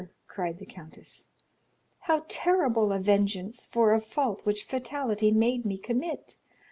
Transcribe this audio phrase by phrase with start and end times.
[0.27, 1.27] cried the countess,
[1.99, 6.37] "how terrible a vengeance for a fault which fatality made me commit!